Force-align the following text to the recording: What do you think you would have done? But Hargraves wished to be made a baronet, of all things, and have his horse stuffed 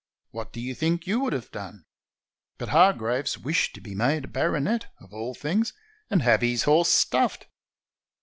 What 0.31 0.51
do 0.51 0.59
you 0.59 0.73
think 0.73 1.05
you 1.05 1.19
would 1.19 1.33
have 1.33 1.51
done? 1.51 1.85
But 2.57 2.69
Hargraves 2.69 3.37
wished 3.37 3.75
to 3.75 3.81
be 3.81 3.93
made 3.93 4.25
a 4.25 4.29
baronet, 4.29 4.87
of 4.99 5.13
all 5.13 5.35
things, 5.35 5.73
and 6.09 6.23
have 6.23 6.41
his 6.41 6.63
horse 6.63 6.89
stuffed 6.89 7.45